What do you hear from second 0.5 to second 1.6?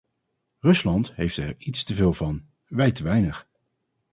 Rusland heeft er